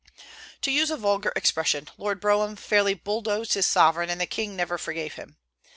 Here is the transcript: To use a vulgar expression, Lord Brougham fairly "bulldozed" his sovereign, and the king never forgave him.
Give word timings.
To 0.63 0.71
use 0.71 0.89
a 0.89 0.97
vulgar 0.97 1.31
expression, 1.35 1.87
Lord 1.95 2.19
Brougham 2.19 2.55
fairly 2.55 2.95
"bulldozed" 2.95 3.53
his 3.53 3.67
sovereign, 3.67 4.09
and 4.09 4.19
the 4.19 4.25
king 4.25 4.55
never 4.55 4.79
forgave 4.79 5.13
him. 5.13 5.37